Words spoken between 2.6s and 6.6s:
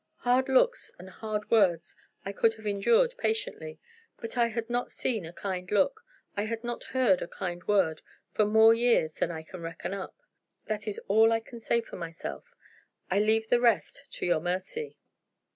endured patiently, but I had not seen a kind look, I